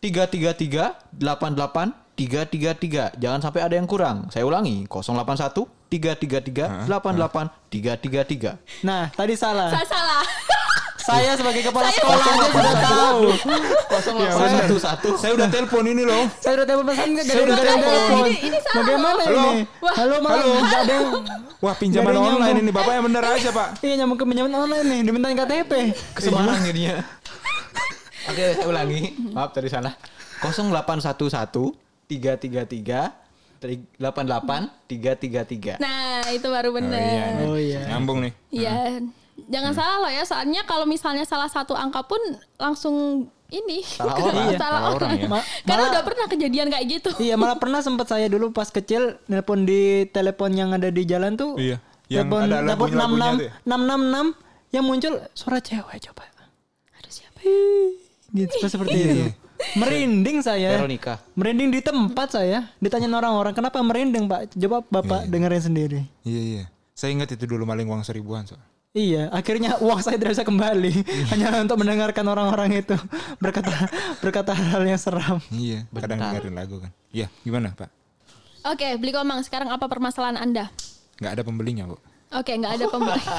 [0.00, 3.12] 333 88 333.
[3.18, 4.28] Jangan sampai ada yang kurang.
[4.28, 8.56] Saya ulangi 081 333 88 333.
[8.82, 9.68] Nah, tadi salah.
[9.68, 10.22] Saya salah.
[11.02, 13.20] Saya sebagai kepala sekolah aja sudah tahu.
[13.90, 16.24] 081 Saya udah telepon ini loh.
[16.38, 18.22] Saya udah telepon pesan nggak ada Saya ada yang telepon.
[18.22, 19.52] Ini- ini Bagaimana ini?
[19.82, 19.92] Wah.
[19.92, 20.46] Halo, Halo.
[20.62, 21.08] nggak ada yang
[21.58, 23.68] Wah pinjaman online ini bapak yang bener aja pak.
[23.80, 25.72] Iya nyambung ke pinjaman online nih, dimintain KTP.
[26.14, 27.02] ke Semarang jadinya.
[28.30, 29.14] Oke, saya ulangi.
[29.30, 29.94] Maaf tadi salah.
[30.42, 31.74] 0811
[32.06, 33.22] 333
[33.62, 35.78] 88 333.
[35.78, 37.46] Nah, itu baru Oh iya, benar.
[37.46, 37.80] Oh iya.
[37.90, 38.32] nyambung nih.
[38.50, 38.74] Iya.
[39.44, 42.18] Jangan salah loh ya, soalnya kalau misalnya salah satu angka pun
[42.56, 44.34] langsung ini Salah orang.
[44.44, 44.56] Iya.
[44.56, 44.96] salah Salah orang.
[44.96, 45.28] orang ya.
[45.28, 47.10] Ma- Karena malah- udah pernah kejadian kayak gitu.
[47.16, 51.34] Iya malah pernah sempat saya dulu pas kecil nelpon di telepon yang ada di jalan
[51.34, 51.56] tuh.
[51.56, 51.76] Iya,
[52.08, 53.52] yang Telepon ada telepon lagu-lagunya tuh ya?
[53.66, 56.22] 666 yang muncul suara cewek coba.
[56.94, 57.38] Aduh siapa?
[58.30, 59.24] Gitu seperti Iya, itu.
[59.74, 60.74] Merinding saya.
[60.74, 61.20] Veronica.
[61.32, 62.72] Merinding di tempat saya.
[62.78, 64.56] Ditanya orang-orang kenapa merinding Pak?
[64.56, 66.00] Coba Bapak dengerin sendiri.
[66.22, 66.64] Iya iya.
[66.92, 68.56] Saya ingat itu dulu maling uang seribuan so.
[68.92, 70.92] Iya, akhirnya uang saya tidak bisa kembali
[71.32, 72.92] hanya untuk mendengarkan orang-orang itu
[73.40, 73.88] berkata
[74.20, 75.40] berkata hal yang seram.
[75.48, 75.88] Iya.
[75.88, 76.92] Kadang dengerin lagu kan.
[77.08, 77.32] Iya.
[77.40, 77.88] Gimana pak?
[78.68, 79.40] Oke, beli komang.
[79.40, 80.68] Sekarang apa permasalahan Anda?
[81.16, 81.96] Nggak ada pembelinya bu.
[82.36, 83.22] Oke, nggak ada pembeli.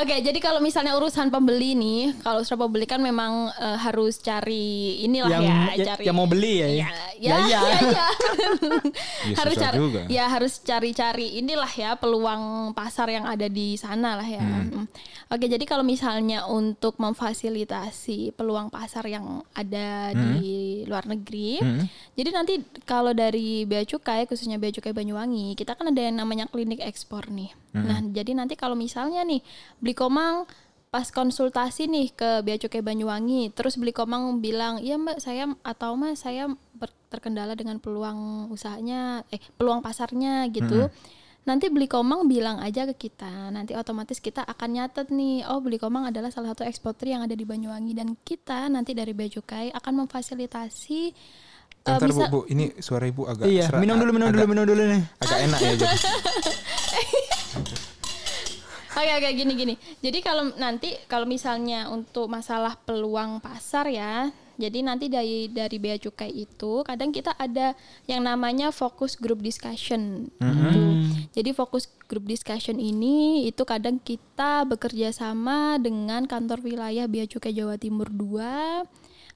[0.00, 4.96] Oke, jadi kalau misalnya urusan pembeli nih, kalau sudah pembeli kan memang eh, harus cari
[5.04, 6.86] inilah Yang- ya, ya- cari yang mau beli ya, ya.
[7.20, 7.60] Ya, Ya, ya, iya.
[7.60, 8.08] ya, ya.
[9.28, 10.00] Iya, harus cari, juga.
[10.08, 14.40] ya harus cari-cari inilah ya peluang pasar yang ada di sana lah ya.
[14.40, 14.88] Mm.
[15.28, 21.60] Oke, jadi kalau misalnya untuk memfasilitasi peluang pasar yang ada di luar negeri,
[22.16, 26.48] jadi nanti kalau dari Bea Cukai khususnya Bea Cukai Banyuwangi, kita kan ada yang namanya
[26.48, 27.52] klinik ekspor nih.
[27.76, 29.44] Nah, jadi nanti kalau misalnya nih
[29.78, 30.48] beli komang
[30.90, 35.94] pas konsultasi nih ke Bea Cukai Banyuwangi, terus beli komang bilang, "Iya, Mbak, saya atau
[35.94, 36.50] Mas, saya
[37.06, 40.88] terkendala dengan peluang usahanya eh peluang pasarnya gitu."
[41.40, 43.48] Nanti beli komang bilang aja ke kita.
[43.48, 47.32] Nanti otomatis kita akan nyatet nih, oh beli komang adalah salah satu eksportir yang ada
[47.32, 51.00] di Banyuwangi dan kita nanti dari Bea Cukai akan memfasilitasi
[51.80, 54.36] eh, Bentar bisa- bu, bu, ini suara ibu agak Iya, serak- minum dulu, minum agak-
[54.36, 55.02] dulu, minum dulu nih.
[55.16, 55.96] Agak enak ya jadi.
[58.90, 59.74] Oke oke gini gini.
[60.02, 64.28] Jadi kalau nanti kalau misalnya untuk masalah peluang pasar ya,
[64.60, 67.72] jadi nanti dari dari bea cukai itu kadang kita ada
[68.04, 70.28] yang namanya fokus group discussion.
[70.36, 70.80] gitu.
[71.40, 77.56] Jadi fokus group discussion ini itu kadang kita bekerja sama dengan kantor wilayah bea cukai
[77.56, 78.84] Jawa Timur 2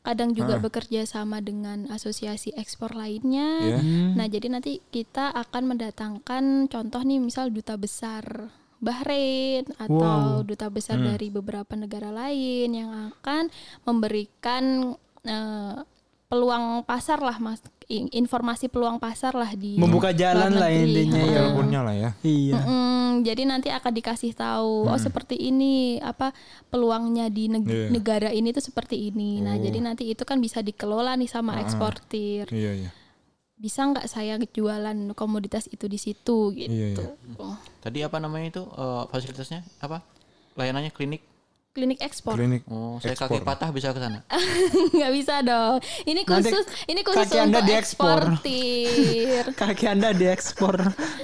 [0.04, 3.80] kadang juga bekerja sama dengan asosiasi ekspor lainnya.
[3.80, 4.12] Iya.
[4.12, 8.52] Nah, jadi nanti kita akan mendatangkan contoh nih misal duta besar
[8.84, 13.48] Bahrain atau duta besar dari beberapa negara lain yang akan
[13.88, 14.92] memberikan
[15.24, 15.76] eh,
[16.24, 21.40] peluang pasar lah Mas in- informasi peluang pasar lah di Membuka jalan lah intinya ya.
[21.42, 22.10] Teleponnya lah ya.
[22.20, 22.58] Iya.
[22.58, 26.32] Mm, jadi nanti akan dikasih tahu oh seperti ini apa
[26.68, 27.88] peluangnya di neg- Iya.
[27.88, 29.38] negara ini tuh seperti ini.
[29.38, 32.48] Nah, jadi nanti itu kan bisa dikelola nih sama eksportir.
[32.50, 32.90] Iya iya.
[33.54, 36.72] Bisa nggak saya jualan komoditas itu di situ gitu.
[36.72, 37.06] Iya, iya.
[37.38, 39.62] Oh, Tadi apa namanya itu eh, fasilitasnya?
[39.78, 40.02] Apa?
[40.56, 41.22] Layanannya klinik.
[41.74, 42.38] Klinik ekspor.
[42.38, 42.62] Klinik.
[42.70, 43.34] Oh, saya ekspor.
[43.34, 44.22] kaki patah bisa ke sana.
[44.94, 45.82] nggak bisa dong.
[46.06, 48.20] Ini Nanti khusus ini khusus kaki Anda untuk diekspor.
[48.30, 49.42] eksportir.
[49.58, 50.74] Kaki Anda diekspor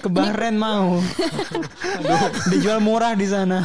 [0.03, 0.99] ke Bahrain mau.
[2.51, 3.63] Dijual murah di sana.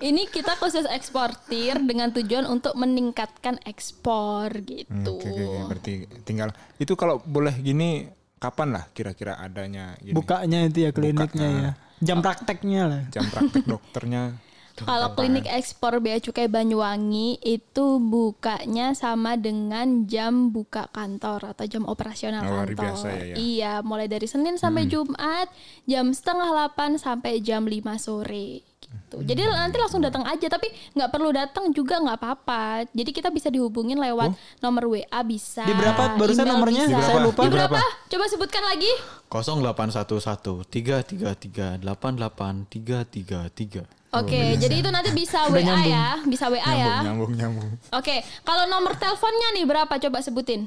[0.00, 5.20] ini kita khusus eksportir dengan tujuan untuk meningkatkan ekspor gitu.
[5.20, 5.60] Oke, oke, oke.
[5.68, 5.92] Berarti
[6.24, 8.08] tinggal itu kalau boleh gini
[8.40, 10.16] kapan lah kira-kira adanya gini?
[10.16, 11.70] Bukanya itu ya kliniknya ya.
[12.00, 13.02] Jam prakteknya lah.
[13.12, 14.47] jam praktek dokternya.
[14.84, 21.82] Kalau klinik ekspor Bea Cukai Banyuwangi itu bukanya sama dengan jam buka kantor atau jam
[21.86, 22.94] operasional Oh, hari kantor.
[22.94, 23.34] biasa ya, ya.
[23.34, 25.48] Iya, mulai dari Senin sampai Jumat
[25.84, 29.20] jam setengah 8 sampai jam 5 sore gitu.
[29.20, 30.64] Jadi nanti langsung datang aja tapi
[30.96, 32.88] nggak perlu datang juga nggak apa-apa.
[32.94, 35.64] Jadi kita bisa dihubungin lewat nomor WA bisa.
[35.66, 36.84] Di berapa barusan email nomornya?
[36.88, 37.02] bisa.
[37.04, 37.42] Saya lupa.
[37.44, 37.76] Di berapa?
[38.08, 38.88] Coba sebutkan lagi.
[39.28, 43.97] 0811 333 88333.
[44.08, 47.04] Oke, jadi itu nanti bisa WA ya, bisa WA ya.
[47.04, 47.68] Nyambung nyambung.
[47.92, 49.92] Oke, kalau nomor teleponnya nih berapa?
[50.00, 50.64] Coba sebutin.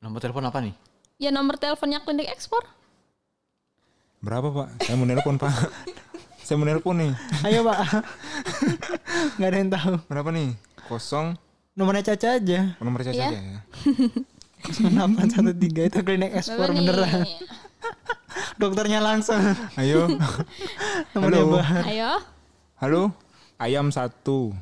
[0.00, 0.72] Nomor telepon apa nih?
[1.20, 2.64] Ya nomor teleponnya klinik ekspor.
[4.24, 4.68] Berapa pak?
[4.80, 5.52] Saya mau nelpon pak.
[6.46, 7.12] Saya mau nelpon nih.
[7.44, 7.78] Ayo pak.
[9.36, 9.94] Nggak ada yang tahu.
[10.08, 10.48] Berapa nih?
[10.88, 11.36] Kosong.
[11.76, 12.60] Nomornya Caca aja.
[12.80, 13.28] Nomor caca Iya.
[13.28, 13.58] aja ya.
[14.66, 17.22] 813 itu klinik ekspor beneran.
[18.62, 19.38] Dokternya langsung.
[19.78, 20.10] Ayo.
[21.14, 21.58] Nomornya Halo.
[21.86, 22.10] Ayo.
[22.78, 23.10] Halo.
[23.58, 24.54] Ayam satu.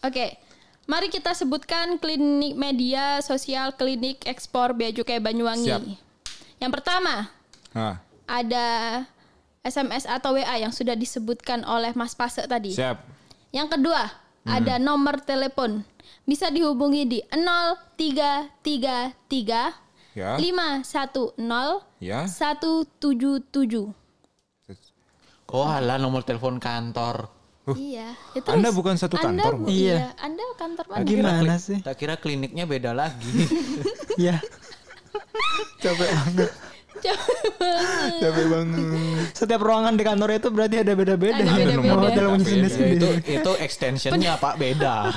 [0.00, 0.40] Oke.
[0.84, 5.64] Mari kita sebutkan klinik media sosial klinik ekspor Bea Cukai Banyuwangi.
[5.64, 5.80] Siap.
[6.60, 7.28] Yang pertama,
[7.72, 8.66] Nah, ada
[9.60, 12.70] SMS atau WA yang sudah disebutkan oleh Mas Pase tadi.
[12.70, 13.00] siap.
[13.48, 14.02] Yang kedua,
[14.44, 14.54] Hmm.
[14.54, 15.82] ada nomor telepon.
[16.22, 19.72] Bisa dihubungi di 0333
[20.14, 20.36] Ya.
[20.36, 22.28] 510 Ya.
[22.28, 23.90] 177.
[25.52, 27.28] Oh alah nomor telepon kantor.
[27.72, 28.12] Iya.
[28.36, 29.66] Ya, Anda bukan satu Anda, kantor, Bu?
[29.72, 30.12] Iya.
[30.20, 31.04] Anda kantor mana?
[31.08, 31.80] Gimana sih?
[31.80, 33.24] Tak kira kliniknya beda lagi.
[34.14, 34.38] Ya.
[35.82, 36.50] Capek banget.
[38.22, 38.86] Capek banget.
[39.34, 41.42] Setiap ruangan di kantor itu berarti ada beda-beda.
[41.42, 42.08] Ada beda-beda.
[42.14, 43.10] Teleponnya itu sendiri-sendiri.
[43.26, 45.10] itu extensionnya Pak beda.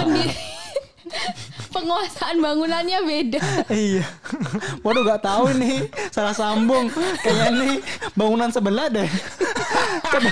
[1.75, 3.41] Penguasaan bangunannya beda.
[3.69, 4.05] Iya.
[4.81, 5.87] Waduh gak tahu nih.
[6.09, 6.87] Salah sambung.
[7.19, 7.75] Kayaknya nih
[8.13, 9.09] bangunan sebelah deh.
[10.07, 10.29] Coba,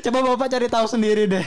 [0.00, 1.44] coba Bapak cari tahu sendiri deh.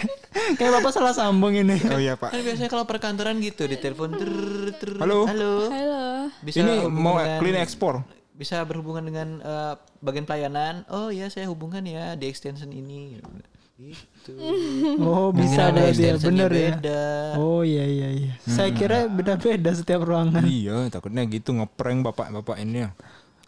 [0.57, 1.77] Kayak Bapak salah sambung ini.
[1.87, 2.33] Oh iya pak.
[2.33, 4.29] Kan biasanya kalau perkantoran gitu di telepon ter,
[4.77, 5.29] ter- Halo.
[5.29, 5.69] halo.
[5.69, 6.03] Halo.
[6.41, 8.03] Bisa Ini mau dengan- clean ekspor.
[8.33, 10.83] Bisa berhubungan dengan eh, bagian pelayanan.
[10.89, 13.15] Oh ya saya hubungan ya di extension ini.
[13.15, 13.29] Gitu.
[15.03, 16.15] Oh Mungkin bisa ada dia.
[16.15, 16.77] Bener ya.
[16.77, 17.01] beda.
[17.41, 18.33] Oh iya iya iya.
[18.45, 20.45] Saya kira beda-beda setiap ruangan.
[20.45, 22.87] Iya, takutnya gitu ngeprank bapak-bapak ini.
[22.87, 22.89] ya.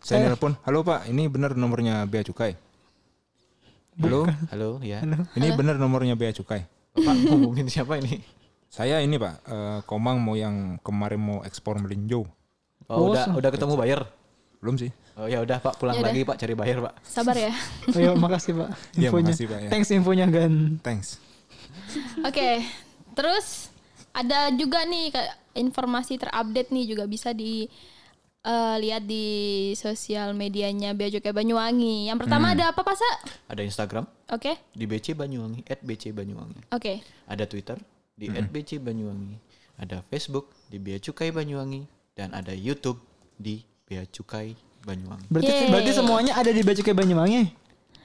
[0.06, 2.54] Saya nelpon, halo pak, ini benar nomornya bea cukai.
[3.98, 5.02] Halo, Halo ya.
[5.34, 6.68] ini benar nomornya bea cukai.
[6.94, 8.22] Bapak hubungin siapa ini?
[8.70, 12.28] Saya ini pak, eh, Komang mau yang kemarin mau ekspor melinjo.
[12.86, 14.02] Oh, udah udah ketemu buyer.
[14.62, 14.94] Belum sih?
[15.16, 16.12] Oh ya udah Pak pulang Yaudah.
[16.12, 16.94] lagi Pak cari buyer Pak.
[17.02, 17.52] Sabar ya.
[17.88, 18.70] Oh, iya, makasih Pak.
[18.94, 19.24] Iya, Infonya.
[19.26, 19.70] makasih, Pak, ya.
[19.70, 20.54] Thanks infonya Gan.
[20.80, 21.08] Thanks.
[22.28, 22.60] Oke.
[23.14, 23.72] Terus
[24.12, 27.68] ada juga nih kayak informasi terupdate nih juga bisa di
[28.42, 29.26] eh, lihat di
[29.74, 32.12] sosial medianya Bea Cukai Banyuwangi.
[32.12, 32.56] Yang pertama Hmm.
[32.56, 33.10] ada apa Pak Sa?
[33.48, 34.54] Ada Instagram Oke.
[34.70, 36.62] di BC Banyuwangi @bc Banyuwangi.
[36.70, 37.00] Oke.
[37.26, 37.80] Ada Twitter
[38.14, 39.40] di @bc Banyuwangi.
[39.76, 43.00] Ada Facebook di Bea Cukai Banyuwangi dan ada YouTube
[43.34, 45.26] di Bea Cukai Banyuwangi.
[45.28, 45.70] Berarti Yeay.
[45.74, 47.42] berarti semuanya ada di Baju Kayak Banyuwangi.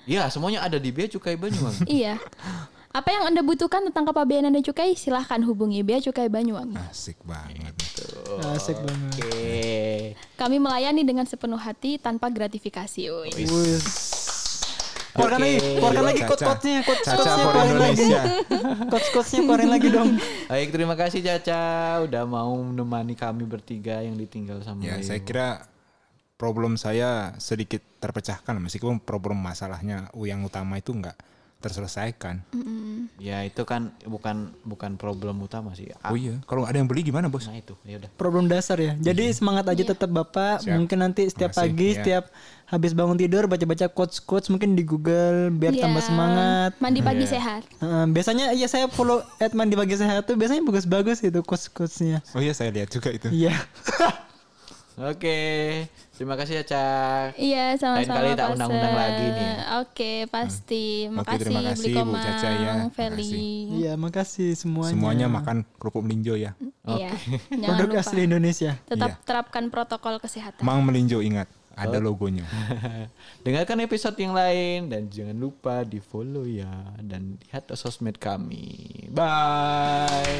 [0.08, 1.84] Ya, semuanya ada di Bea Cukai Banyuwangi.
[2.00, 2.16] Iya.
[2.90, 6.74] Apa yang Anda butuhkan tentang kepabeanan dan cukai silahkan hubungi Bea Cukai Banyuwangi.
[6.90, 7.70] Asik banget.
[8.50, 9.14] Asik banget.
[9.14, 10.18] Oke.
[10.34, 13.06] Kami melayani dengan sepenuh hati tanpa gratifikasi.
[13.30, 13.86] Wis.
[15.10, 15.46] Keluarkan Oke.
[15.46, 16.28] lagi, keluarkan lagi Caca.
[16.30, 18.06] quote-quotesnya, Caca quotes-quotesnya for keluarin lagi.
[18.90, 20.10] Quotes-quotesnya keluarin lagi dong.
[20.46, 21.62] Baik, terima kasih Caca
[22.06, 25.06] udah mau menemani kami bertiga yang ditinggal sama Ya, Leo.
[25.06, 25.66] saya kira
[26.40, 31.12] problem saya sedikit terpecahkan meskipun problem masalahnya yang utama itu nggak
[31.60, 32.40] terselesaikan.
[33.20, 35.92] Ya, itu kan bukan bukan problem utama sih.
[36.00, 37.44] Ah, Oh iya, kalau ada yang beli gimana bos?
[37.44, 37.76] Nah, itu.
[37.84, 38.08] Ya udah.
[38.16, 38.96] Problem dasar ya.
[38.96, 40.64] Jadi semangat aja tetap Bapak.
[40.64, 40.72] Siap.
[40.72, 41.96] Mungkin nanti setiap Makasih, pagi, ya.
[42.00, 42.24] setiap
[42.64, 45.84] habis bangun tidur baca-baca quotes-quotes mungkin di Google biar Iya.
[45.84, 46.70] tambah semangat.
[46.80, 47.68] Mandi pagi sehat.
[47.76, 52.24] Heeh, biasanya ya saya follow at mandi pagi sehat tuh biasanya bagus-bagus itu quotes-quotesnya.
[52.32, 53.28] Oh iya, saya lihat juga itu.
[53.28, 53.52] Iya.
[54.98, 55.38] Oke.
[56.12, 56.84] Terima kasih Caca.
[57.34, 57.96] Iya, sama-sama.
[57.96, 59.52] Lain kali tak undang-undang lagi nih.
[59.80, 61.08] Oke, pasti.
[61.08, 62.72] Oke, Makasih, terima kasih, Beli Bu Caca, ya.
[62.92, 63.48] Feli.
[63.80, 64.92] Iya, makasih semuanya.
[64.92, 66.52] Semuanya makan kerupuk melinjo ya.
[66.84, 67.14] Iya.
[67.48, 68.04] Jangan Produk lupa.
[68.04, 68.72] asli Indonesia.
[68.84, 69.24] Tetap Iya.
[69.24, 70.60] terapkan protokol kesehatan.
[70.60, 72.44] Mang melinjo ingat, ada logonya.
[73.46, 76.68] Dengarkan episode yang lain dan jangan lupa di follow ya
[77.00, 79.08] dan lihat sosmed kami.
[79.08, 80.36] Bye.